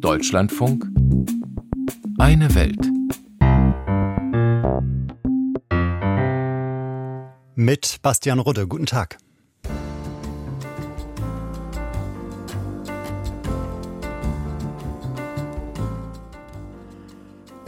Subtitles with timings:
[0.00, 0.86] Deutschlandfunk
[2.18, 2.78] Eine Welt.
[7.56, 8.68] Mit Bastian Rudde.
[8.68, 9.18] Guten Tag.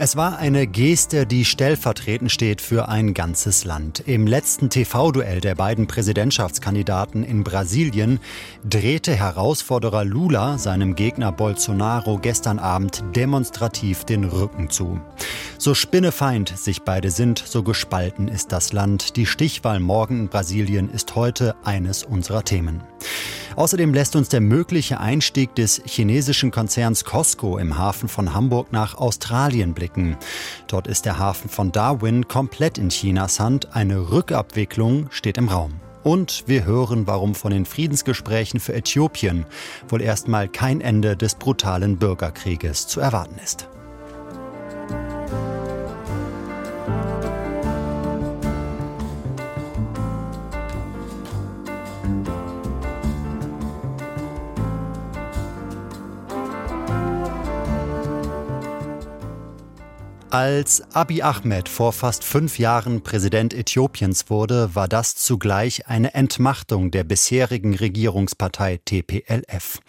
[0.03, 3.99] Es war eine Geste, die stellvertretend steht für ein ganzes Land.
[4.07, 8.19] Im letzten TV-Duell der beiden Präsidentschaftskandidaten in Brasilien
[8.67, 14.99] drehte Herausforderer Lula seinem Gegner Bolsonaro gestern Abend demonstrativ den Rücken zu.
[15.59, 19.17] So spinnefeind sich beide sind, so gespalten ist das Land.
[19.17, 22.81] Die Stichwahl morgen in Brasilien ist heute eines unserer Themen.
[23.55, 28.95] Außerdem lässt uns der mögliche Einstieg des chinesischen Konzerns Costco im Hafen von Hamburg nach
[28.95, 30.17] Australien blicken.
[30.67, 33.75] Dort ist der Hafen von Darwin komplett in Chinas Hand.
[33.75, 35.73] Eine Rückabwicklung steht im Raum.
[36.03, 39.45] Und wir hören, warum von den Friedensgesprächen für Äthiopien
[39.87, 43.67] wohl erstmal kein Ende des brutalen Bürgerkrieges zu erwarten ist.
[60.31, 66.89] Als Abiy Ahmed vor fast fünf Jahren Präsident Äthiopiens wurde, war das zugleich eine Entmachtung
[66.89, 69.79] der bisherigen Regierungspartei TPLF.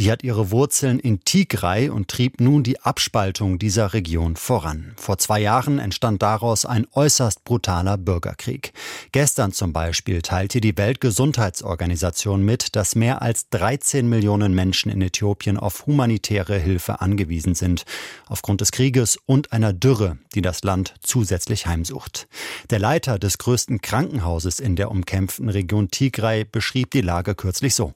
[0.00, 4.94] Die hat ihre Wurzeln in Tigray und trieb nun die Abspaltung dieser Region voran.
[4.96, 8.72] Vor zwei Jahren entstand daraus ein äußerst brutaler Bürgerkrieg.
[9.12, 15.58] Gestern zum Beispiel teilte die Weltgesundheitsorganisation mit, dass mehr als 13 Millionen Menschen in Äthiopien
[15.58, 17.84] auf humanitäre Hilfe angewiesen sind,
[18.26, 22.26] aufgrund des Krieges und einer Dürre, die das Land zusätzlich heimsucht.
[22.70, 27.92] Der Leiter des größten Krankenhauses in der umkämpften Region Tigray beschrieb die Lage kürzlich so.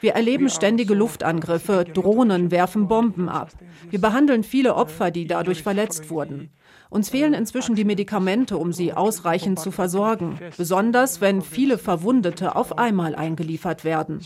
[0.00, 3.50] Wir erleben ständige Luftangriffe, Drohnen werfen Bomben ab.
[3.90, 6.50] Wir behandeln viele Opfer, die dadurch verletzt wurden.
[6.88, 12.78] Uns fehlen inzwischen die Medikamente, um sie ausreichend zu versorgen, besonders wenn viele Verwundete auf
[12.78, 14.20] einmal eingeliefert werden.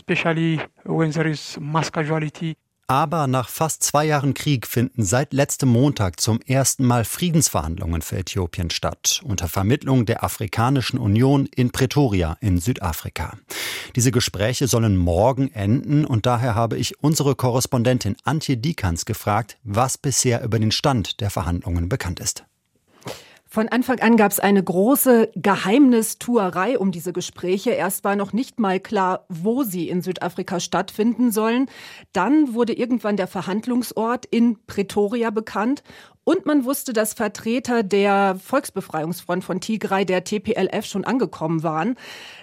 [2.89, 8.17] Aber nach fast zwei Jahren Krieg finden seit letztem Montag zum ersten Mal Friedensverhandlungen für
[8.17, 13.33] Äthiopien statt, unter Vermittlung der Afrikanischen Union in Pretoria in Südafrika.
[13.97, 19.97] Diese Gespräche sollen morgen enden und daher habe ich unsere Korrespondentin Antje Dikans gefragt, was
[19.97, 22.45] bisher über den Stand der Verhandlungen bekannt ist.
[23.57, 27.71] Von Anfang an gab es eine große Geheimnistuerei um diese Gespräche.
[27.71, 31.65] Erst war noch nicht mal klar, wo sie in Südafrika stattfinden sollen.
[32.13, 35.81] Dann wurde irgendwann der Verhandlungsort in Pretoria bekannt
[36.27, 41.95] und man wusste, dass Vertreter der Volksbefreiungsfront von Tigray, der TPLF, schon angekommen waren.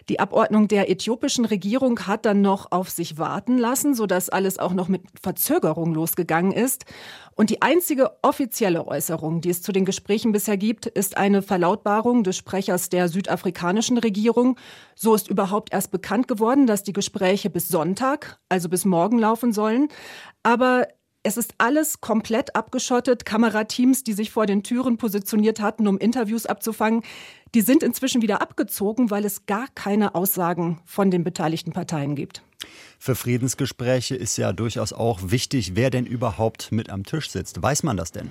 [0.09, 4.73] Die Abordnung der äthiopischen Regierung hat dann noch auf sich warten lassen, sodass alles auch
[4.73, 6.87] noch mit Verzögerung losgegangen ist.
[7.35, 12.25] Und die einzige offizielle Äußerung, die es zu den Gesprächen bisher gibt, ist eine Verlautbarung
[12.25, 14.57] des Sprechers der südafrikanischen Regierung.
[14.95, 19.53] So ist überhaupt erst bekannt geworden, dass die Gespräche bis Sonntag, also bis morgen laufen
[19.53, 19.89] sollen.
[20.43, 20.87] Aber
[21.25, 23.25] es ist alles komplett abgeschottet.
[23.25, 27.03] Kamerateams, die sich vor den Türen positioniert hatten, um Interviews abzufangen,
[27.55, 32.43] die sind inzwischen wieder abgezogen, weil es gar keine Aussagen von den beteiligten Parteien gibt.
[32.99, 37.63] Für Friedensgespräche ist ja durchaus auch wichtig, wer denn überhaupt mit am Tisch sitzt.
[37.63, 38.31] Weiß man das denn?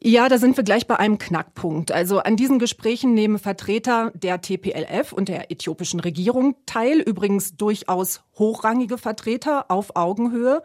[0.00, 1.92] Ja, da sind wir gleich bei einem Knackpunkt.
[1.92, 8.20] Also an diesen Gesprächen nehmen Vertreter der TPLF und der äthiopischen Regierung teil, übrigens durchaus
[8.38, 10.62] hochrangige Vertreter auf Augenhöhe.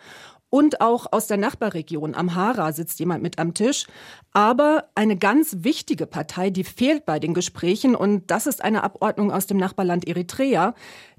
[0.50, 3.86] Und auch aus der Nachbarregion Amhara sitzt jemand mit am Tisch.
[4.34, 7.96] Aber eine ganz wichtige Partei, die fehlt bei den Gesprächen.
[7.96, 10.74] Und das ist eine Abordnung aus dem Nachbarland Eritrea.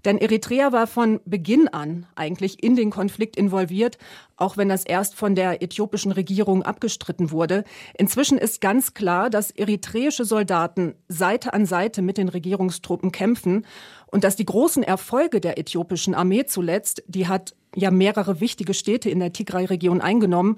[0.05, 3.99] Denn Eritrea war von Beginn an eigentlich in den Konflikt involviert,
[4.37, 7.65] auch wenn das erst von der äthiopischen Regierung abgestritten wurde.
[7.97, 13.67] Inzwischen ist ganz klar, dass eritreische Soldaten Seite an Seite mit den Regierungstruppen kämpfen
[14.07, 19.11] und dass die großen Erfolge der äthiopischen Armee zuletzt, die hat ja mehrere wichtige Städte
[19.11, 20.57] in der Tigray-Region eingenommen,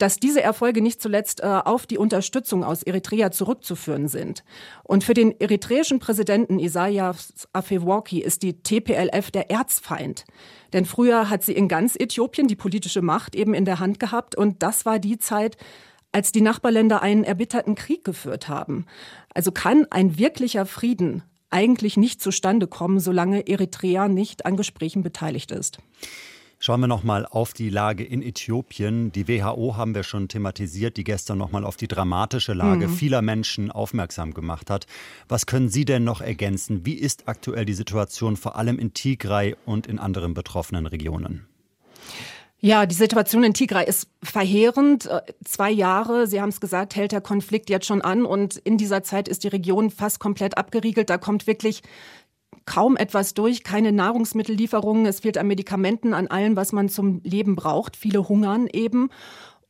[0.00, 4.42] dass diese Erfolge nicht zuletzt äh, auf die Unterstützung aus Eritrea zurückzuführen sind.
[4.82, 10.24] Und für den eritreischen Präsidenten Isaias Afewerki ist die TPLF der Erzfeind.
[10.72, 14.34] Denn früher hat sie in ganz Äthiopien die politische Macht eben in der Hand gehabt
[14.34, 15.58] und das war die Zeit,
[16.12, 18.86] als die Nachbarländer einen erbitterten Krieg geführt haben.
[19.34, 25.50] Also kann ein wirklicher Frieden eigentlich nicht zustande kommen, solange Eritrea nicht an Gesprächen beteiligt
[25.50, 25.78] ist.
[26.62, 29.12] Schauen wir nochmal auf die Lage in Äthiopien.
[29.12, 32.92] Die WHO haben wir schon thematisiert, die gestern nochmal auf die dramatische Lage mhm.
[32.92, 34.86] vieler Menschen aufmerksam gemacht hat.
[35.26, 36.84] Was können Sie denn noch ergänzen?
[36.84, 41.46] Wie ist aktuell die Situation vor allem in Tigray und in anderen betroffenen Regionen?
[42.62, 45.06] Ja, die Situation in Tigray ist verheerend.
[45.06, 48.76] Äh, zwei Jahre, Sie haben es gesagt, hält der Konflikt jetzt schon an und in
[48.76, 51.08] dieser Zeit ist die Region fast komplett abgeriegelt.
[51.08, 51.80] Da kommt wirklich
[52.66, 57.56] kaum etwas durch, keine Nahrungsmittellieferungen, es fehlt an Medikamenten, an allem, was man zum Leben
[57.56, 57.96] braucht.
[57.96, 59.10] Viele hungern eben.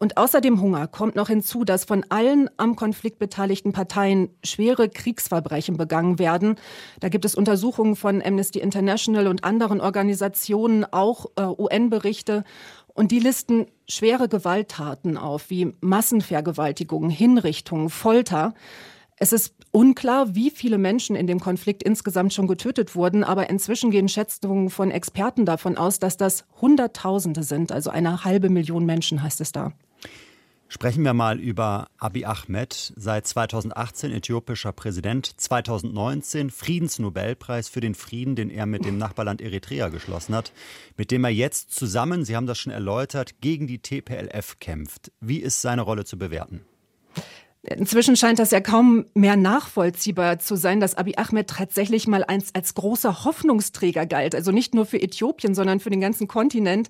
[0.02, 4.88] Und außer dem Hunger kommt noch hinzu, dass von allen am Konflikt beteiligten Parteien schwere
[4.88, 6.56] Kriegsverbrechen begangen werden.
[7.00, 12.44] Da gibt es Untersuchungen von Amnesty International und anderen Organisationen, auch äh, UN-Berichte.
[12.94, 18.54] Und die listen schwere Gewalttaten auf, wie Massenvergewaltigungen, Hinrichtungen, Folter.
[19.22, 23.90] Es ist unklar, wie viele Menschen in dem Konflikt insgesamt schon getötet wurden, aber inzwischen
[23.90, 29.22] gehen Schätzungen von Experten davon aus, dass das Hunderttausende sind, also eine halbe Million Menschen
[29.22, 29.74] heißt es da.
[30.68, 38.36] Sprechen wir mal über Abiy Ahmed, seit 2018 äthiopischer Präsident, 2019 Friedensnobelpreis für den Frieden,
[38.36, 40.52] den er mit dem Nachbarland Eritrea geschlossen hat,
[40.96, 45.12] mit dem er jetzt zusammen, Sie haben das schon erläutert, gegen die TPLF kämpft.
[45.20, 46.64] Wie ist seine Rolle zu bewerten?
[47.62, 52.54] Inzwischen scheint das ja kaum mehr nachvollziehbar zu sein, dass Abiy Ahmed tatsächlich mal als,
[52.54, 54.34] als großer Hoffnungsträger galt.
[54.34, 56.88] Also nicht nur für Äthiopien, sondern für den ganzen Kontinent.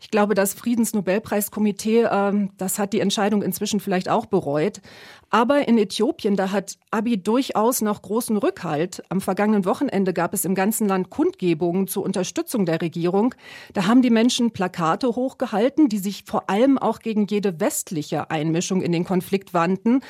[0.00, 4.80] Ich glaube, das Friedensnobelpreiskomitee, äh, das hat die Entscheidung inzwischen vielleicht auch bereut.
[5.32, 9.04] Aber in Äthiopien, da hat Abiy durchaus noch großen Rückhalt.
[9.10, 13.36] Am vergangenen Wochenende gab es im ganzen Land Kundgebungen zur Unterstützung der Regierung.
[13.72, 18.82] Da haben die Menschen Plakate hochgehalten, die sich vor allem auch gegen jede westliche Einmischung
[18.82, 20.00] in den Konflikt wandten.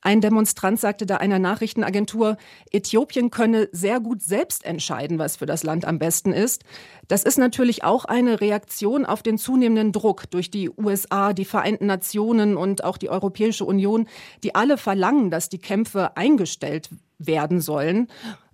[0.00, 2.36] Ein Demonstrant sagte da einer Nachrichtenagentur,
[2.70, 6.62] Äthiopien könne sehr gut selbst entscheiden, was für das Land am besten ist.
[7.08, 11.86] Das ist natürlich auch eine Reaktion auf den zunehmenden Druck durch die USA, die Vereinten
[11.86, 14.06] Nationen und auch die Europäische Union,
[14.44, 18.06] die alle verlangen, dass die Kämpfe eingestellt werden sollen.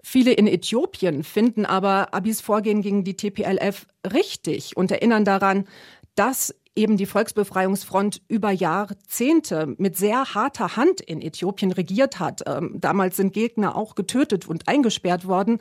[0.02, 5.67] Viele in Äthiopien finden aber Abis Vorgehen gegen die TPLF richtig und erinnern daran,
[6.14, 12.43] dass eben die Volksbefreiungsfront über Jahrzehnte mit sehr harter Hand in Äthiopien regiert hat.
[12.47, 15.59] Ähm, damals sind Gegner auch getötet und eingesperrt worden.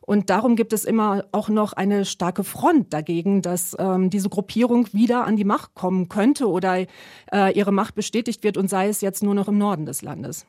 [0.00, 4.88] Und darum gibt es immer auch noch eine starke Front dagegen, dass ähm, diese Gruppierung
[4.92, 6.86] wieder an die Macht kommen könnte oder
[7.32, 10.46] äh, ihre Macht bestätigt wird und sei es jetzt nur noch im Norden des Landes.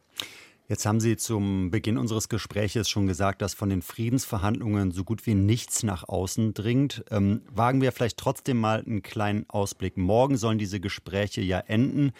[0.69, 5.25] Jetzt haben Sie zum Beginn unseres Gespräches schon gesagt, dass von den Friedensverhandlungen so gut
[5.25, 7.05] wie nichts nach außen dringt.
[7.09, 9.95] Ähm, wagen wir vielleicht trotzdem mal einen kleinen Ausblick.
[9.95, 12.11] Morgen sollen diese Gespräche ja enden.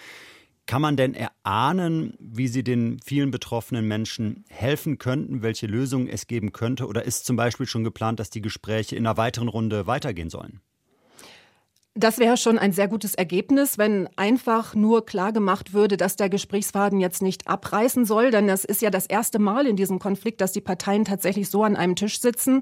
[0.65, 6.27] Kann man denn erahnen, wie Sie den vielen betroffenen Menschen helfen könnten, welche Lösungen es
[6.27, 6.87] geben könnte?
[6.87, 10.61] Oder ist zum Beispiel schon geplant, dass die Gespräche in einer weiteren Runde weitergehen sollen?
[11.97, 16.29] Das wäre schon ein sehr gutes Ergebnis, wenn einfach nur klar gemacht würde, dass der
[16.29, 18.29] Gesprächsfaden jetzt nicht abreißen soll.
[18.29, 21.63] Denn das ist ja das erste Mal in diesem Konflikt, dass die Parteien tatsächlich so
[21.63, 22.61] an einem Tisch sitzen.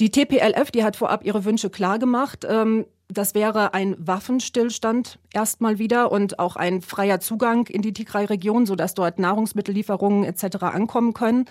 [0.00, 2.46] Die TPLF, die hat vorab ihre Wünsche klar gemacht.
[2.48, 8.64] Ähm, das wäre ein Waffenstillstand erstmal wieder und auch ein freier Zugang in die Tigray-Region,
[8.64, 10.62] sodass dort Nahrungsmittellieferungen etc.
[10.62, 11.44] ankommen können.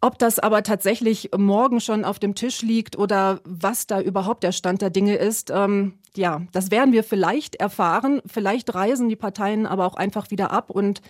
[0.00, 4.52] Ob das aber tatsächlich morgen schon auf dem Tisch liegt oder was da überhaupt der
[4.52, 8.20] Stand der Dinge ist, ähm, ja, das werden wir vielleicht erfahren.
[8.26, 11.00] Vielleicht reisen die Parteien aber auch einfach wieder ab und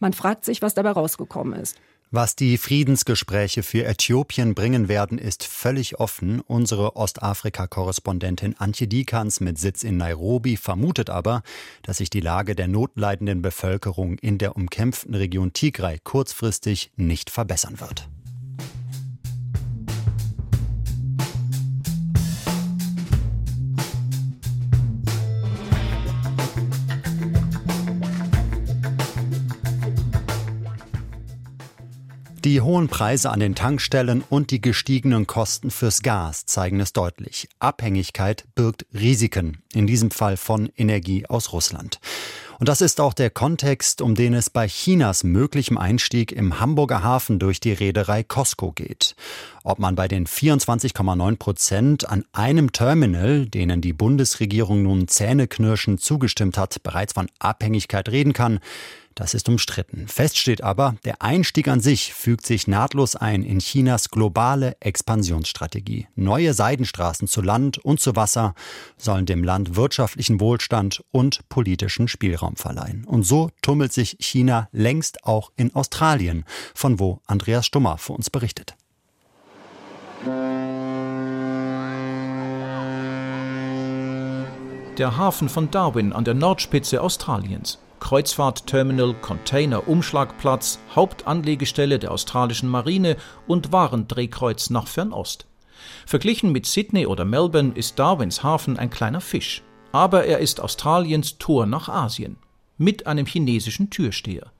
[0.00, 1.76] man fragt sich, was dabei rausgekommen ist.
[2.14, 6.40] Was die Friedensgespräche für Äthiopien bringen werden, ist völlig offen.
[6.40, 11.42] Unsere Ostafrika-Korrespondentin Antje Dikans mit Sitz in Nairobi vermutet aber,
[11.82, 17.80] dass sich die Lage der notleidenden Bevölkerung in der umkämpften Region Tigray kurzfristig nicht verbessern
[17.80, 18.08] wird.
[32.52, 37.48] Die hohen Preise an den Tankstellen und die gestiegenen Kosten fürs Gas zeigen es deutlich.
[37.60, 41.98] Abhängigkeit birgt Risiken, in diesem Fall von Energie aus Russland.
[42.58, 47.02] Und das ist auch der Kontext, um den es bei Chinas möglichem Einstieg im Hamburger
[47.02, 49.16] Hafen durch die Reederei Costco geht.
[49.64, 56.58] Ob man bei den 24,9 Prozent an einem Terminal, denen die Bundesregierung nun zähneknirschend zugestimmt
[56.58, 58.60] hat, bereits von Abhängigkeit reden kann,
[59.14, 60.08] das ist umstritten.
[60.08, 66.08] Fest steht aber, der Einstieg an sich fügt sich nahtlos ein in Chinas globale Expansionsstrategie.
[66.14, 68.54] Neue Seidenstraßen zu Land und zu Wasser
[68.96, 73.04] sollen dem Land wirtschaftlichen Wohlstand und politischen Spielraum verleihen.
[73.04, 78.30] Und so tummelt sich China längst auch in Australien, von wo Andreas Stummer für uns
[78.30, 78.74] berichtet.
[84.98, 87.78] Der Hafen von Darwin an der Nordspitze Australiens.
[88.02, 93.16] Kreuzfahrtterminal, Container, Umschlagplatz, Hauptanlegestelle der australischen Marine
[93.46, 95.46] und Warendrehkreuz nach Fernost.
[96.04, 99.62] Verglichen mit Sydney oder Melbourne ist Darwins Hafen ein kleiner Fisch.
[99.92, 102.38] Aber er ist Australiens Tor nach Asien.
[102.76, 104.50] Mit einem chinesischen Türsteher.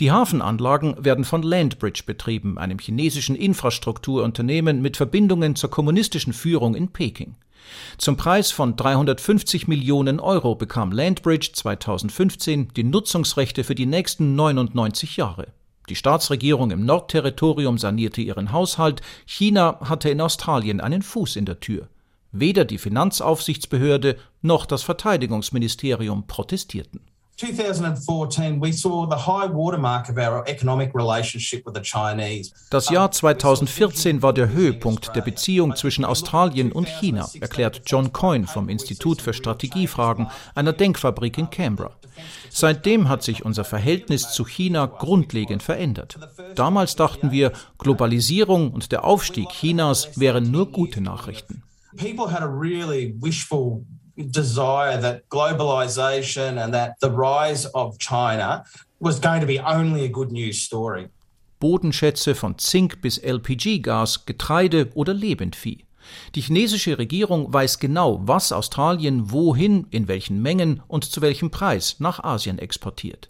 [0.00, 6.88] Die Hafenanlagen werden von Landbridge betrieben, einem chinesischen Infrastrukturunternehmen mit Verbindungen zur kommunistischen Führung in
[6.88, 7.34] Peking.
[7.98, 15.16] Zum Preis von 350 Millionen Euro bekam Landbridge 2015 die Nutzungsrechte für die nächsten 99
[15.16, 15.48] Jahre.
[15.88, 21.60] Die Staatsregierung im Nordterritorium sanierte ihren Haushalt, China hatte in Australien einen Fuß in der
[21.60, 21.88] Tür.
[22.30, 27.00] Weder die Finanzaufsichtsbehörde noch das Verteidigungsministerium protestierten.
[27.38, 32.52] 2014 we saw the high watermark of our economic relationship with the Chinese.
[32.70, 38.48] Das Jahr 2014 war der Höhepunkt der Beziehung zwischen Australien und China, erklärt John Coyne
[38.48, 40.26] vom Institut für Strategiefragen
[40.56, 41.92] einer Denkfabrik in Canberra.
[42.50, 46.18] Seitdem hat sich unser Verhältnis zu China grundlegend verändert.
[46.56, 51.62] Damals dachten wir, Globalisierung und der Aufstieg Chinas wären nur gute Nachrichten.
[51.96, 53.84] People had a really wishful
[54.24, 58.64] desire that globalization and that the rise of China
[59.00, 61.08] was going to be only a good news story.
[61.60, 65.84] Bodenschätze von Zink bis LPG-Gas, Getreide oder Lebendvieh.
[66.34, 71.96] Die chinesische Regierung weiß genau, was Australien wohin, in welchen Mengen und zu welchem Preis
[71.98, 73.28] nach Asien exportiert.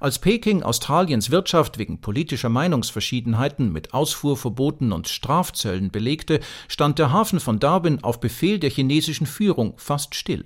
[0.00, 7.40] Als Peking Australiens Wirtschaft wegen politischer Meinungsverschiedenheiten mit Ausfuhrverboten und Strafzöllen belegte, stand der Hafen
[7.40, 10.44] von Darwin auf Befehl der chinesischen Führung fast still.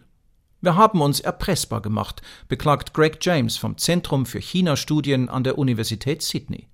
[0.61, 6.23] Wir haben uns erpressbar gemacht, beklagt Greg James vom Zentrum für China-Studien an der Universität
[6.23, 6.69] Sydney.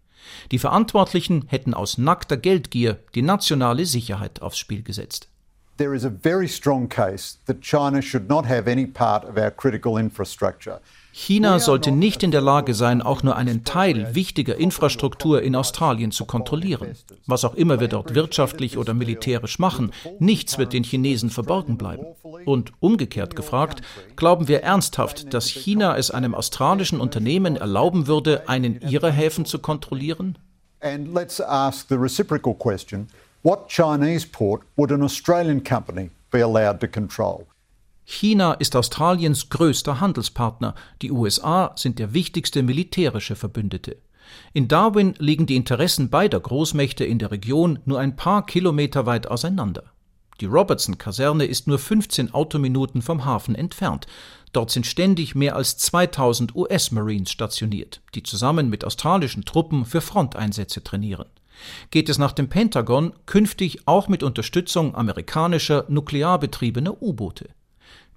[0.51, 5.29] Die Verantwortlichen hätten aus nackter Geldgier die nationale Sicherheit aufs Spiel gesetzt.
[5.79, 9.51] There is a very strong case that China should not have any part of our
[9.51, 10.81] critical infrastructure.
[11.13, 16.13] China sollte nicht in der Lage sein, auch nur einen Teil wichtiger Infrastruktur in Australien
[16.13, 16.95] zu kontrollieren.
[17.27, 22.07] Was auch immer wir dort wirtschaftlich oder militärisch machen, nichts wird den Chinesen verborgen bleiben.
[22.45, 23.83] Und umgekehrt gefragt,
[24.15, 29.59] glauben wir ernsthaft, dass China es einem australischen Unternehmen erlauben würde, einen ihrer Häfen zu
[29.59, 30.39] kontrollieren?
[30.81, 33.09] And let's ask the reciprocal question.
[33.43, 37.48] What Chinese port would an Australian company be allowed to control?
[38.11, 43.99] China ist Australiens größter Handelspartner, die USA sind der wichtigste militärische Verbündete.
[44.55, 49.27] In Darwin liegen die Interessen beider Großmächte in der Region nur ein paar Kilometer weit
[49.27, 49.85] auseinander.
[50.41, 54.07] Die Robertson-Kaserne ist nur 15 Autominuten vom Hafen entfernt.
[54.55, 60.83] Dort sind ständig mehr als 2000 US-Marines stationiert, die zusammen mit australischen Truppen für Fronteinsätze
[60.83, 61.27] trainieren.
[61.91, 67.51] Geht es nach dem Pentagon künftig auch mit Unterstützung amerikanischer nuklearbetriebener U-Boote.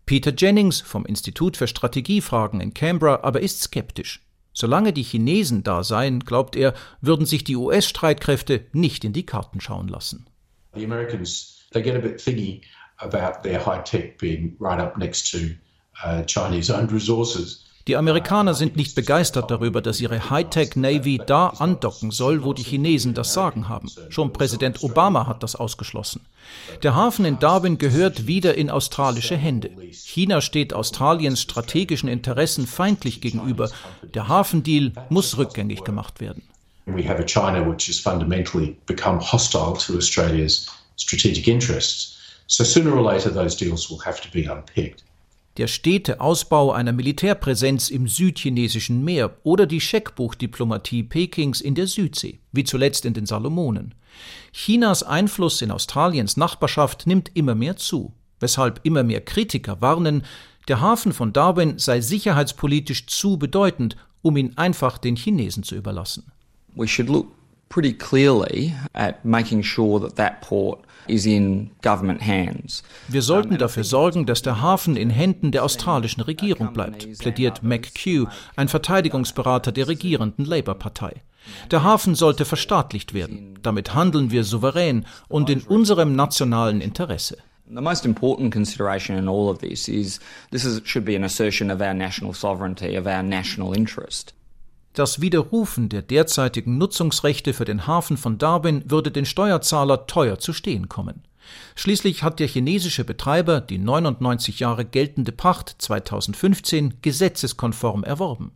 [0.05, 4.21] Peter Jennings vom Institut für Strategiefragen in Canberra aber ist skeptisch.
[4.53, 9.61] Solange die Chinesen da seien, glaubt er, würden sich die US-Streitkräfte nicht in die Karten
[9.61, 10.27] schauen lassen.
[10.75, 12.61] The Americans, they get a bit thingy
[12.97, 15.37] about their high tech being right up next to
[16.03, 17.65] uh, Chinese owned resources.
[17.87, 22.63] Die Amerikaner sind nicht begeistert darüber, dass ihre Hightech Navy da andocken soll, wo die
[22.63, 23.89] Chinesen das Sagen haben.
[24.09, 26.21] Schon Präsident Obama hat das ausgeschlossen.
[26.83, 29.71] Der Hafen in Darwin gehört wieder in australische Hände.
[29.91, 33.69] China steht Australiens strategischen Interessen feindlich gegenüber.
[34.13, 36.43] Der Hafendeal muss rückgängig gemacht werden.
[36.85, 42.17] We have a China which has fundamentally become hostile to Australia's strategic interests.
[42.47, 45.03] So sooner or later those deals will have to be unpicked
[45.57, 52.39] der stete Ausbau einer Militärpräsenz im südchinesischen Meer oder die Scheckbuchdiplomatie Pekings in der Südsee,
[52.51, 53.93] wie zuletzt in den Salomonen.
[54.53, 60.23] Chinas Einfluss in Australiens Nachbarschaft nimmt immer mehr zu, weshalb immer mehr Kritiker warnen,
[60.67, 66.31] der Hafen von Darwin sei sicherheitspolitisch zu bedeutend, um ihn einfach den Chinesen zu überlassen.
[66.75, 67.27] We should look
[67.69, 74.95] pretty clearly at making sure that that port wir sollten dafür sorgen, dass der Hafen
[74.95, 81.21] in Händen der australischen Regierung bleibt, plädiert McHugh, ein Verteidigungsberater der regierenden Labour-Partei.
[81.71, 83.59] Der Hafen sollte verstaatlicht werden.
[83.61, 87.37] Damit handeln wir souverän und in unserem nationalen Interesse.
[87.73, 90.19] The most important consideration in all of this is
[90.51, 94.33] this is, should be an assertion of our national sovereignty, of our national interest.
[94.93, 100.51] Das Widerrufen der derzeitigen Nutzungsrechte für den Hafen von Darwin würde den Steuerzahler teuer zu
[100.51, 101.23] stehen kommen.
[101.75, 108.51] Schließlich hat der chinesische Betreiber die 99 Jahre geltende Pacht 2015 gesetzeskonform erworben.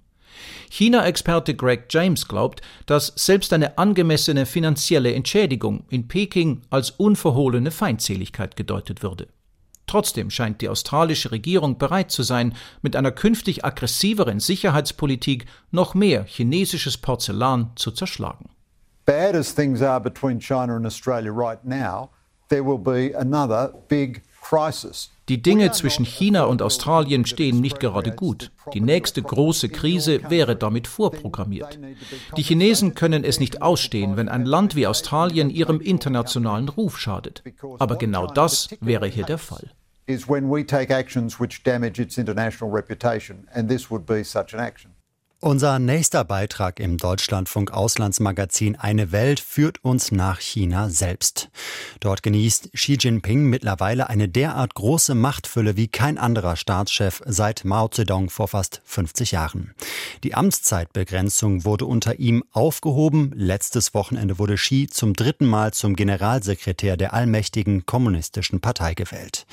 [0.69, 8.57] China-Experte Greg James glaubt, dass selbst eine angemessene finanzielle Entschädigung in Peking als unverhohlene Feindseligkeit
[8.57, 9.27] gedeutet würde.
[9.87, 16.23] Trotzdem scheint die australische Regierung bereit zu sein, mit einer künftig aggressiveren Sicherheitspolitik noch mehr
[16.23, 18.49] chinesisches Porzellan zu zerschlagen.
[19.05, 22.09] Bad as things are between China and Australia right now,
[22.49, 24.23] there will be another big.
[25.27, 28.51] Die Dinge zwischen China und Australien stehen nicht gerade gut.
[28.73, 31.79] Die nächste große Krise wäre damit vorprogrammiert.
[32.37, 37.43] Die Chinesen können es nicht ausstehen, wenn ein Land wie Australien ihrem internationalen Ruf schadet.
[37.79, 39.71] Aber genau das wäre hier der Fall.
[40.07, 44.53] Is when we take actions which damage its international reputation, and this would be such
[44.53, 44.94] an action.
[45.45, 51.51] Unser nächster Beitrag im Deutschlandfunk Auslandsmagazin Eine Welt führt uns nach China selbst.
[51.99, 57.89] Dort genießt Xi Jinping mittlerweile eine derart große Machtfülle wie kein anderer Staatschef seit Mao
[57.89, 59.75] Zedong vor fast 50 Jahren.
[60.23, 63.31] Die Amtszeitbegrenzung wurde unter ihm aufgehoben.
[63.35, 69.45] Letztes Wochenende wurde Xi zum dritten Mal zum Generalsekretär der allmächtigen kommunistischen Partei gewählt.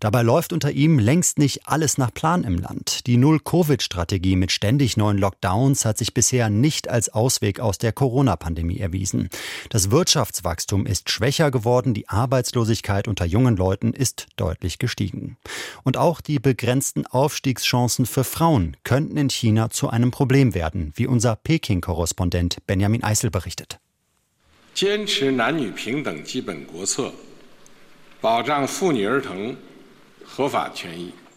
[0.00, 3.06] Dabei läuft unter ihm längst nicht alles nach Plan im Land.
[3.06, 8.78] Die Null-Covid-Strategie mit ständig neuen Lockdowns hat sich bisher nicht als Ausweg aus der Corona-Pandemie
[8.78, 9.28] erwiesen.
[9.70, 15.36] Das Wirtschaftswachstum ist schwächer geworden, die Arbeitslosigkeit unter jungen Leuten ist deutlich gestiegen.
[15.82, 21.06] Und auch die begrenzten Aufstiegschancen für Frauen könnten in China zu einem Problem werden, wie
[21.06, 23.78] unser Peking-Korrespondent Benjamin Eisel berichtet.
[24.74, 27.10] 坚持男女平等基本国策，
[28.20, 29.56] 保障妇女儿童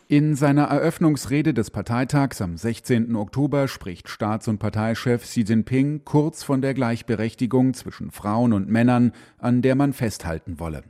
[0.06, 3.16] in seiner Eröffnungsrede des Parteitags am 16.
[3.16, 9.12] Oktober spricht Staats- und Parteichef Xi Jinping kurz von der Gleichberechtigung zwischen Frauen und Männern,
[9.38, 10.84] an der man festhalten wolle.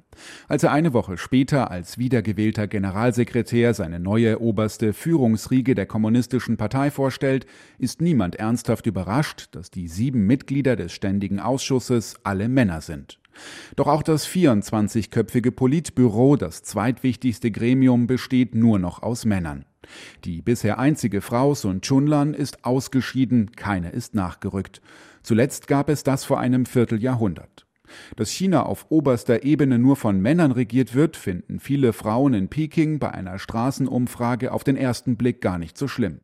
[0.48, 6.90] Als er eine Woche später als wiedergewählter Generalsekretär seine neue oberste Führungsriege der Kommunistischen Partei
[6.90, 7.46] vorstellt,
[7.78, 13.20] ist niemand ernsthaft überrascht, dass die sieben Mitglieder des Ständigen Ausschusses alle Männer sind.
[13.76, 19.64] Doch auch das 24-köpfige Politbüro, das zweitwichtigste Gremium, besteht nur noch aus Männern.
[20.24, 24.80] Die bisher einzige Frau Sun Chunlan ist ausgeschieden, keine ist nachgerückt.
[25.22, 27.63] Zuletzt gab es das vor einem Vierteljahrhundert.
[28.16, 32.98] Dass China auf oberster Ebene nur von Männern regiert wird, finden viele Frauen in Peking
[32.98, 36.20] bei einer Straßenumfrage auf den ersten Blick gar nicht so schlimm.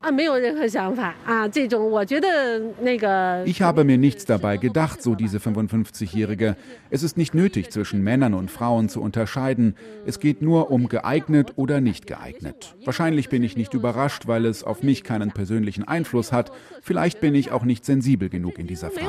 [3.46, 6.56] Ich habe mir nichts dabei gedacht, so diese 55-Jährige.
[6.90, 9.74] Es ist nicht nötig, zwischen Männern und Frauen zu unterscheiden.
[10.06, 12.74] Es geht nur um geeignet oder nicht geeignet.
[12.84, 16.50] Wahrscheinlich bin ich nicht überrascht, weil es auf mich keinen persönlichen Einfluss hat.
[16.82, 19.06] Vielleicht bin ich auch nicht sensibel genug in dieser Frage.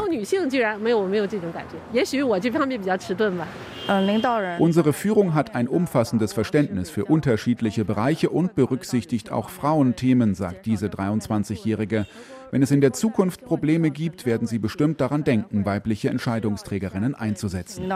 [4.60, 10.88] Unsere Führung hat ein umfassendes Verständnis für unterschiedliche Bereiche und berücksichtigt auch Frauenthemen, sagt diese
[10.88, 12.06] 23-Jährige.
[12.52, 17.88] Wenn es in der Zukunft Probleme gibt, werden sie bestimmt daran denken, weibliche Entscheidungsträgerinnen einzusetzen.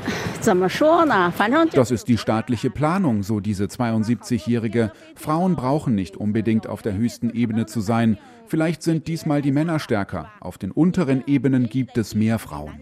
[1.76, 4.92] Das ist die staatliche Planung, so diese 72-Jährige.
[5.14, 8.18] Frauen brauchen nicht unbedingt auf der höchsten Ebene zu sein.
[8.48, 10.30] Vielleicht sind diesmal die Männer stärker.
[10.40, 12.74] Auf den unteren Ebenen gibt es mehr Frauen.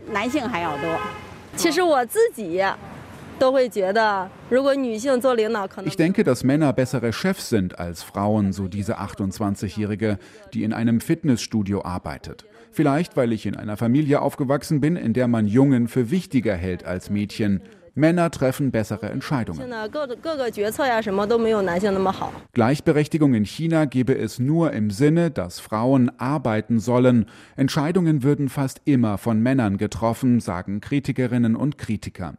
[5.85, 10.19] Ich denke, dass Männer bessere Chefs sind als Frauen, so diese 28-Jährige,
[10.53, 12.45] die in einem Fitnessstudio arbeitet.
[12.71, 16.85] Vielleicht, weil ich in einer Familie aufgewachsen bin, in der man Jungen für wichtiger hält
[16.85, 17.63] als Mädchen.
[17.95, 19.73] Männer treffen bessere Entscheidungen.
[22.53, 27.27] Gleichberechtigung in China gebe es nur im Sinne, dass Frauen arbeiten sollen.
[27.57, 32.35] Entscheidungen würden fast immer von Männern getroffen, sagen Kritikerinnen und Kritiker.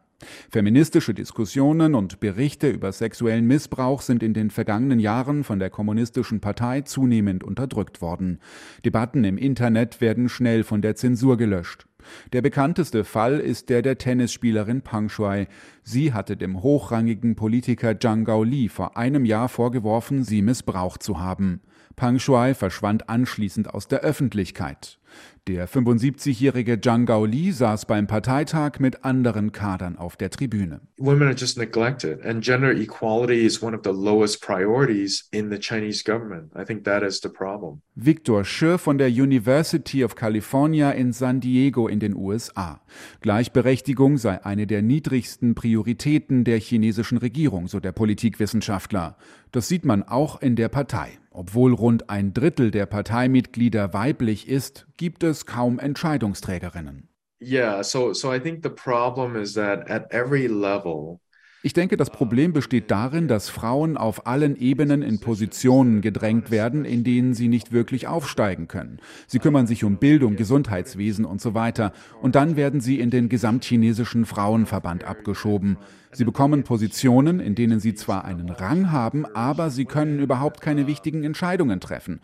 [0.49, 6.39] Feministische Diskussionen und Berichte über sexuellen Missbrauch sind in den vergangenen Jahren von der Kommunistischen
[6.39, 8.39] Partei zunehmend unterdrückt worden.
[8.83, 11.85] Debatten im Internet werden schnell von der Zensur gelöscht.
[12.33, 15.47] Der bekannteste Fall ist der der Tennisspielerin Pang Shuai.
[15.83, 21.61] Sie hatte dem hochrangigen Politiker Zhang Gaoli vor einem Jahr vorgeworfen, sie missbraucht zu haben.
[21.95, 24.99] Pang Shuai verschwand anschließend aus der Öffentlichkeit.
[25.47, 30.81] Der 75-jährige Zhang Gaoli saß beim Parteitag mit anderen Kadern auf der Tribüne.
[30.97, 35.59] Women are just neglected and gender equality is one of the lowest priorities in the
[35.59, 36.51] Chinese government.
[36.55, 37.83] I think that is the problem.
[37.93, 42.81] Victor Shi von der University of California in San Diego in den USA.
[43.21, 49.15] Gleichberechtigung sei eine der niedrigsten Prioritäten der chinesischen Regierung, so der Politikwissenschaftler.
[49.51, 51.19] Das sieht man auch in der Partei.
[51.37, 57.09] Obwohl rund ein Drittel der Parteimitglieder weiblich ist, gibt es kaum Entscheidungsträgerinnen.
[57.41, 61.19] Yeah, so so I think the problem is that at every level
[61.65, 66.85] Ich denke, das Problem besteht darin, dass Frauen auf allen Ebenen in Positionen gedrängt werden,
[66.85, 68.99] in denen sie nicht wirklich aufsteigen können.
[69.25, 71.91] Sie kümmern sich um Bildung, Gesundheitswesen und so weiter.
[72.21, 75.77] Und dann werden sie in den gesamtchinesischen Frauenverband abgeschoben.
[76.11, 80.85] Sie bekommen Positionen, in denen sie zwar einen Rang haben, aber sie können überhaupt keine
[80.85, 82.19] wichtigen Entscheidungen treffen.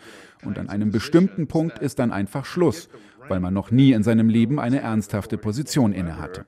[0.45, 2.89] Und an einem bestimmten Punkt ist dann einfach Schluss,
[3.27, 6.45] weil man noch nie in seinem Leben eine ernsthafte Position innehatte.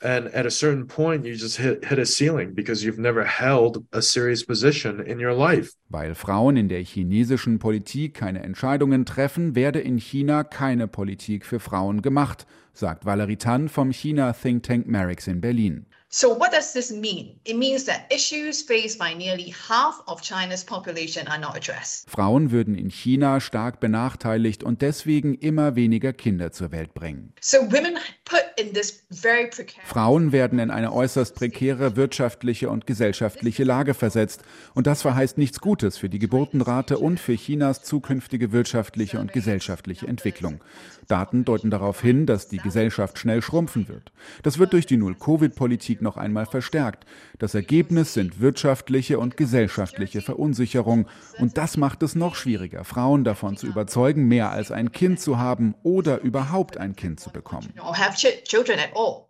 [0.00, 3.84] And at a certain point, you just hit, hit a ceiling because you've never held
[3.92, 5.74] a serious position in your life.
[5.88, 11.58] Weil Frauen in der chinesischen Politik keine Entscheidungen treffen, werde in China keine Politik für
[11.58, 15.86] Frauen gemacht, sagt Valerie Tan vom China Think Tank Merix in Berlin.
[16.10, 17.38] So what does this mean?
[17.44, 22.08] It means that issues faced by nearly half of China's population are not addressed.
[22.08, 27.34] Frauen würden in China stark benachteiligt und deswegen immer weniger Kinder zur Welt bringen.
[27.42, 32.86] So women put in this very precarious Frauen werden in eine äußerst prekäre wirtschaftliche und
[32.86, 34.40] gesellschaftliche Lage versetzt
[34.72, 40.06] und das verheißt nichts Gutes für die Geburtenrate und für Chinas zukünftige wirtschaftliche und gesellschaftliche
[40.06, 40.62] Entwicklung.
[41.08, 44.12] Daten deuten darauf hin, dass die Gesellschaft schnell schrumpfen wird.
[44.42, 47.04] Das wird durch die Null-Covid-Politik noch einmal verstärkt.
[47.38, 51.06] Das Ergebnis sind wirtschaftliche und gesellschaftliche Verunsicherung.
[51.38, 55.38] Und das macht es noch schwieriger, Frauen davon zu überzeugen, mehr als ein Kind zu
[55.38, 57.72] haben oder überhaupt ein Kind zu bekommen.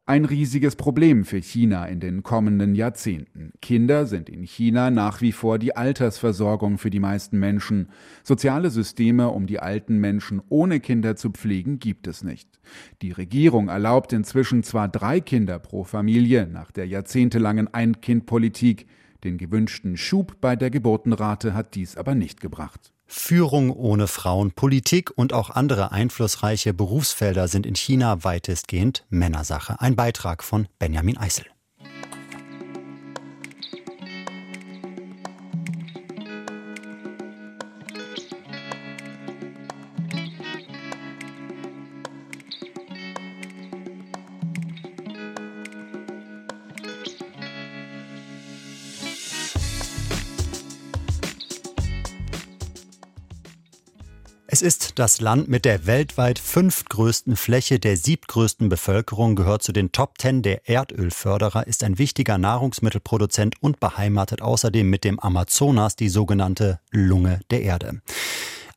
[0.09, 3.53] Ein riesiges Problem für China in den kommenden Jahrzehnten.
[3.61, 7.91] Kinder sind in China nach wie vor die Altersversorgung für die meisten Menschen.
[8.23, 12.49] Soziale Systeme, um die alten Menschen ohne Kinder zu pflegen, gibt es nicht.
[13.03, 18.87] Die Regierung erlaubt inzwischen zwar drei Kinder pro Familie nach der jahrzehntelangen Ein-Kind-Politik.
[19.25, 22.95] Den gewünschten Schub bei der Geburtenrate hat dies aber nicht gebracht.
[23.11, 29.81] Führung ohne Frauen, Politik und auch andere einflussreiche Berufsfelder sind in China weitestgehend Männersache.
[29.81, 31.47] Ein Beitrag von Benjamin Eisel.
[54.59, 59.93] Es ist das Land mit der weltweit fünftgrößten Fläche, der siebtgrößten Bevölkerung, gehört zu den
[59.93, 66.09] Top Ten der Erdölförderer, ist ein wichtiger Nahrungsmittelproduzent und beheimatet außerdem mit dem Amazonas die
[66.09, 68.03] sogenannte Lunge der Erde.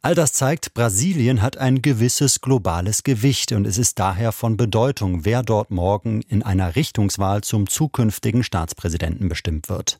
[0.04, 5.26] All das zeigt, Brasilien hat ein gewisses globales Gewicht und es ist daher von Bedeutung,
[5.26, 10.00] wer dort morgen in einer Richtungswahl zum zukünftigen Staatspräsidenten bestimmt wird.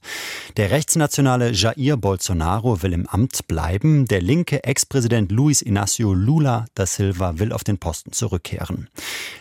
[0.58, 6.88] Der rechtsnationale Jair Bolsonaro will im Amt bleiben, der linke Ex-Präsident Luis Inácio Lula da
[6.88, 8.90] Silva will auf den Posten zurückkehren.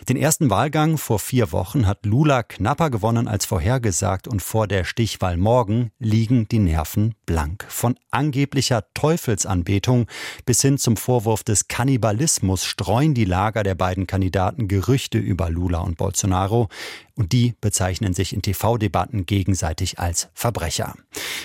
[0.09, 4.83] Den ersten Wahlgang vor vier Wochen hat Lula knapper gewonnen als vorhergesagt und vor der
[4.83, 7.65] Stichwahl morgen liegen die Nerven blank.
[7.67, 10.05] Von angeblicher Teufelsanbetung
[10.51, 15.79] bis hin zum Vorwurf des Kannibalismus streuen die Lager der beiden Kandidaten Gerüchte über Lula
[15.79, 16.67] und Bolsonaro
[17.15, 20.95] und die bezeichnen sich in TV-Debatten gegenseitig als Verbrecher.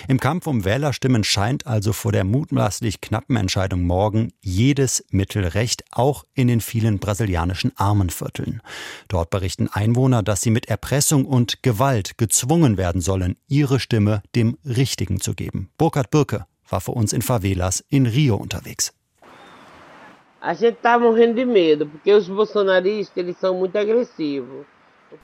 [0.09, 5.85] Im Kampf um Wählerstimmen scheint also vor der mutmaßlich knappen Entscheidung morgen jedes Mittel recht,
[5.91, 8.61] auch in den vielen brasilianischen Armenvierteln.
[9.07, 14.57] Dort berichten Einwohner, dass sie mit Erpressung und Gewalt gezwungen werden sollen, ihre Stimme dem
[14.65, 15.69] Richtigen zu geben.
[15.77, 18.93] Burkhard Birke war für uns in Favelas in Rio unterwegs.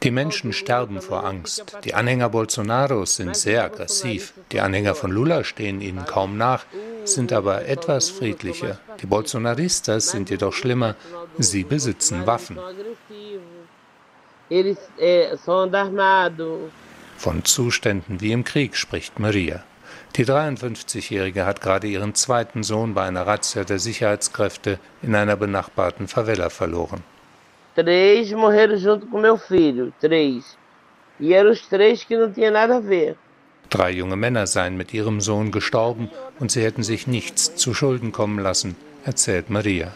[0.01, 1.77] Die Menschen sterben vor Angst.
[1.83, 4.33] Die Anhänger Bolsonaros sind sehr aggressiv.
[4.51, 6.65] Die Anhänger von Lula stehen ihnen kaum nach,
[7.03, 8.79] sind aber etwas friedlicher.
[9.01, 10.95] Die Bolsonaristas sind jedoch schlimmer.
[11.37, 12.57] Sie besitzen Waffen.
[15.75, 16.71] Armados.
[17.17, 19.63] Von Zuständen wie im Krieg spricht Maria.
[20.15, 26.07] Die 53-Jährige hat gerade ihren zweiten Sohn bei einer Razzia der Sicherheitskräfte in einer benachbarten
[26.07, 27.03] Favela verloren.
[27.75, 30.55] Três morreram junto com meu filho, três.
[31.19, 33.15] E eram os três que não tinha nada a ver.
[33.71, 38.11] Drei junge Männer seien mit ihrem Sohn gestorben und sie hätten sich nichts zu Schulden
[38.11, 39.93] kommen lassen, erzählt Maria.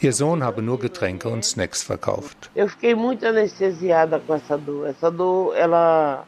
[0.00, 2.50] Ihr Sohn habe nur Getränke und Snacks verkauft.
[2.56, 4.88] Eu fiquei muito anestesiada com essa dor.
[4.88, 6.24] Essa dor, ela,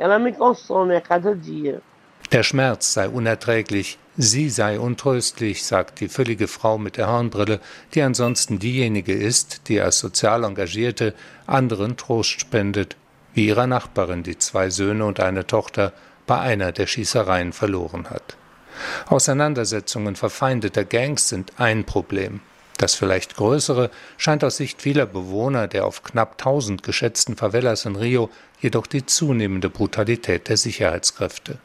[0.00, 1.80] ela me consome a cada dia.
[2.32, 7.60] Der Schmerz sei unerträglich, sie sei untröstlich, sagt die füllige Frau mit der Hornbrille,
[7.94, 11.14] die ansonsten diejenige ist, die als sozial Engagierte
[11.46, 12.96] anderen Trost spendet,
[13.34, 15.92] wie ihrer Nachbarin, die zwei Söhne und eine Tochter
[16.26, 18.36] bei einer der Schießereien verloren hat.
[19.06, 22.40] Auseinandersetzungen verfeindeter Gangs sind ein Problem.
[22.76, 27.96] Das vielleicht größere scheint aus Sicht vieler Bewohner der auf knapp 1000 geschätzten Favelas in
[27.96, 31.58] Rio jedoch die zunehmende Brutalität der Sicherheitskräfte.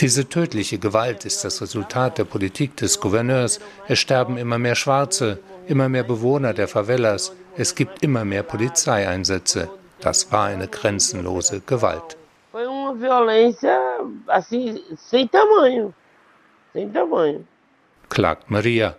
[0.00, 3.60] Diese tödliche Gewalt ist das Resultat der Politik des Gouverneurs.
[3.88, 7.32] Es sterben immer mehr Schwarze, immer mehr Bewohner der Favelas.
[7.56, 9.70] Es gibt immer mehr Polizeieinsätze.
[10.00, 12.16] Das war eine grenzenlose Gewalt.
[18.08, 18.96] Klagt Maria.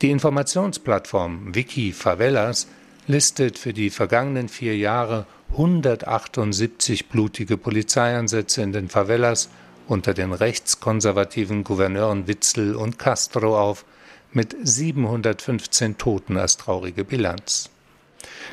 [0.00, 2.68] Die Informationsplattform Wiki Favelas
[3.08, 9.48] listet für die vergangenen vier Jahre 178 blutige Polizeieinsätze in den Favelas
[9.88, 13.84] unter den rechtskonservativen Gouverneuren Witzel und Castro auf,
[14.32, 17.68] mit 715 Toten als traurige Bilanz.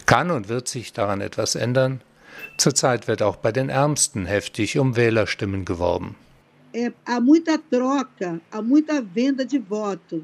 [0.08, 2.02] Kann und wird sich daran etwas ändern?
[2.58, 6.16] Zurzeit wird auch bei den Ärmsten heftig um Wählerstimmen geworben.
[7.06, 10.24] Há muita troca, há muita venda de voto.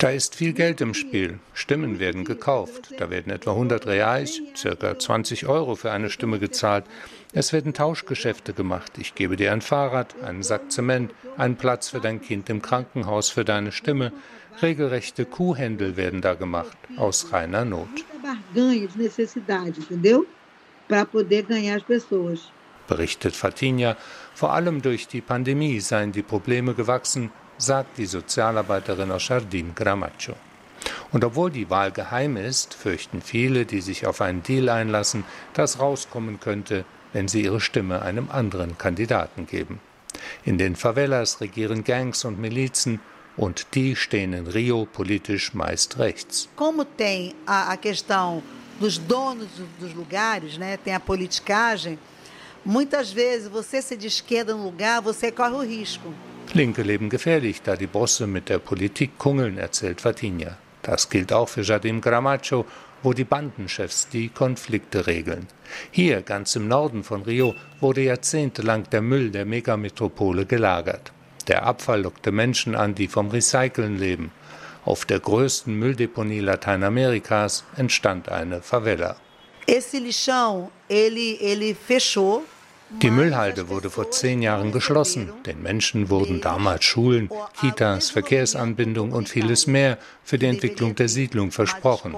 [0.00, 1.40] Da ist viel Geld im Spiel.
[1.52, 2.94] Stimmen werden gekauft.
[2.96, 6.86] Da werden etwa 100 Reais, circa 20 Euro für eine Stimme gezahlt.
[7.34, 8.92] Es werden Tauschgeschäfte gemacht.
[8.96, 13.28] Ich gebe dir ein Fahrrad, einen Sack Zement, einen Platz für dein Kind im Krankenhaus
[13.28, 14.10] für deine Stimme.
[14.62, 17.88] Regelrechte Kuhhändel werden da gemacht, aus reiner Not.
[22.88, 23.98] Berichtet Fatinha,
[24.34, 30.34] vor allem durch die Pandemie seien die Probleme gewachsen, sagt die Sozialarbeiterin aus Jardim Gramacho.
[31.12, 35.78] Und obwohl die Wahl geheim ist, fürchten viele, die sich auf einen Deal einlassen, dass
[35.78, 39.80] rauskommen könnte, wenn sie ihre Stimme einem anderen Kandidaten geben.
[40.44, 43.00] In den Favelas regieren Gangs und Milizen
[43.36, 46.48] und die stehen in Rio politisch meist rechts.
[46.56, 48.42] Como tem a, a questão
[48.78, 51.98] dos donos dos lugares, né, tem a politicagem,
[52.64, 56.12] muitas vezes você se de esquerda no lugar, você corre o risco.
[56.54, 60.56] Linke leben gefährlich, da die Bosse mit der Politik kungeln, erzählt Fatinha.
[60.82, 62.64] Das gilt auch für Jadim Gramacho,
[63.02, 65.46] wo die Bandenchefs die Konflikte regeln.
[65.90, 71.12] Hier, ganz im Norden von Rio, wurde jahrzehntelang der Müll der Megametropole gelagert.
[71.48, 74.30] Der Abfall lockte Menschen an, die vom Recyceln leben.
[74.84, 79.16] Auf der größten Mülldeponie Lateinamerikas entstand eine Favela.
[79.66, 82.42] Esse lixão, ele, ele fechou
[82.90, 85.32] die Müllhalde wurde vor zehn Jahren geschlossen.
[85.46, 91.52] Den Menschen wurden damals Schulen, Kitas, Verkehrsanbindung und vieles mehr für die Entwicklung der Siedlung
[91.52, 92.16] versprochen.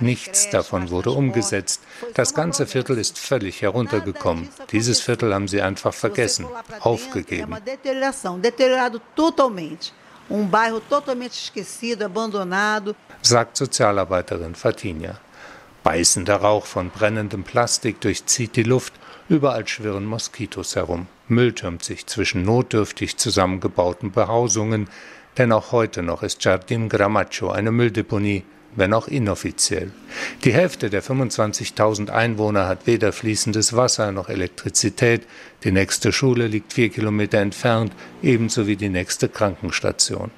[0.00, 1.82] Nichts davon wurde umgesetzt.
[2.14, 4.48] Das ganze Viertel ist völlig heruntergekommen.
[4.72, 6.46] Dieses Viertel haben sie einfach vergessen,
[6.80, 7.56] aufgegeben.
[13.22, 15.18] sagt Sozialarbeiterin Fatinha.
[15.82, 18.92] Beißender Rauch von brennendem Plastik durchzieht die Luft
[19.28, 21.06] Überall schwirren Moskitos herum.
[21.28, 24.88] Müll türmt sich zwischen notdürftig zusammengebauten Behausungen,
[25.36, 29.92] denn auch heute noch ist Jardim Gramacho eine Mülldeponie, wenn auch inoffiziell.
[30.44, 35.26] Die Hälfte der 25.000 Einwohner hat weder fließendes Wasser noch Elektrizität,
[35.62, 40.30] die nächste Schule liegt vier Kilometer entfernt, ebenso wie die nächste Krankenstation.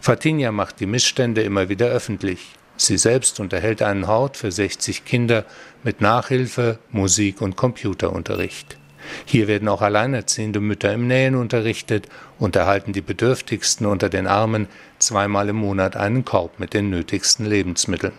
[0.00, 2.55] Fatinha macht die Missstände immer wieder öffentlich.
[2.76, 5.44] Sie selbst unterhält einen Hort für 60 Kinder
[5.82, 8.76] mit Nachhilfe, Musik und Computerunterricht.
[9.24, 12.08] Hier werden auch alleinerziehende Mütter im Nähen unterrichtet
[12.38, 17.46] und erhalten die Bedürftigsten unter den Armen zweimal im Monat einen Korb mit den nötigsten
[17.46, 18.12] Lebensmitteln.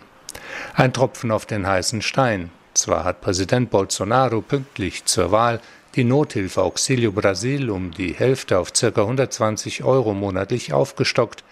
[0.74, 2.50] Ein Tropfen auf den heißen Stein.
[2.74, 5.60] Zwar hat Präsident Bolsonaro pünktlich zur Wahl
[5.94, 8.86] die Nothilfe Auxilio Brasil um die Hälfte auf ca.
[8.86, 11.42] 120 Euro monatlich aufgestockt,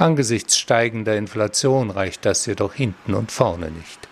[0.00, 4.08] Angesichts steigender Inflation reicht das jedoch hinten und vorne nicht.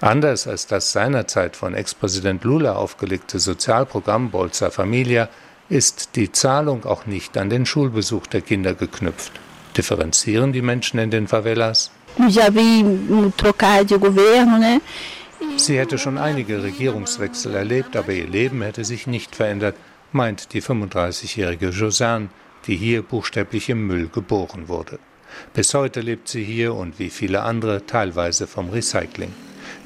[0.00, 5.28] Anders als das seinerzeit von Ex-Präsident Lula aufgelegte Sozialprogramm Bolsa Familia
[5.68, 9.30] ist die Zahlung auch nicht an den Schulbesuch der Kinder geknüpft.
[9.76, 11.92] Differenzieren die Menschen in den Favelas?
[15.56, 19.76] Sie hätte schon einige Regierungswechsel erlebt, aber ihr Leben hätte sich nicht verändert,
[20.10, 22.30] meint die 35-jährige Josanne,
[22.66, 24.98] die hier buchstäblich im Müll geboren wurde.
[25.54, 29.32] Bis heute lebt sie hier und wie viele andere teilweise vom Recycling.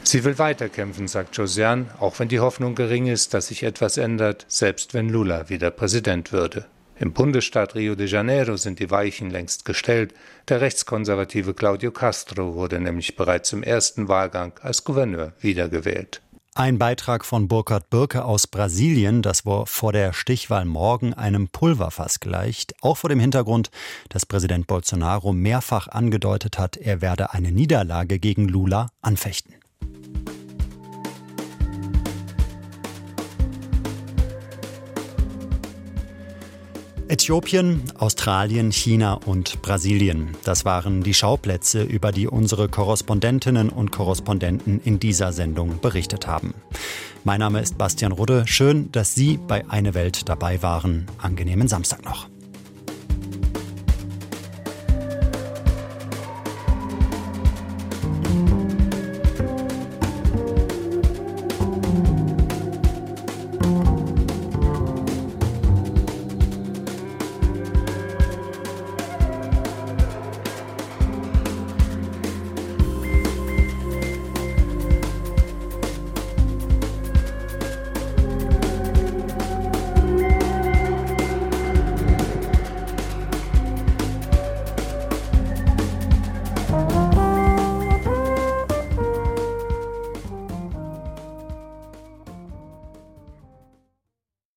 [0.02, 4.44] Sie will weiterkämpfen, sagt Josiane, auch wenn die Hoffnung gering ist, dass sich etwas ändert,
[4.48, 6.66] selbst wenn Lula wieder Präsident würde.
[6.96, 10.14] Im Bundesstaat Rio de Janeiro sind die Weichen längst gestellt.
[10.48, 16.20] Der rechtskonservative Claudio Castro wurde nämlich bereits im ersten Wahlgang als Gouverneur wiedergewählt.
[16.56, 22.76] Ein Beitrag von Burkhard Birke aus Brasilien, das vor der Stichwahl morgen einem Pulverfass gleicht,
[22.80, 23.72] auch vor dem Hintergrund,
[24.08, 29.63] dass Präsident Bolsonaro mehrfach angedeutet hat, er werde eine Niederlage gegen Lula anfechten.
[37.08, 40.30] Äthiopien, Australien, China und Brasilien.
[40.44, 46.54] Das waren die Schauplätze, über die unsere Korrespondentinnen und Korrespondenten in dieser Sendung berichtet haben.
[47.22, 48.44] Mein Name ist Bastian Rudde.
[48.46, 51.06] Schön, dass Sie bei Eine Welt dabei waren.
[51.18, 52.28] Angenehmen Samstag noch.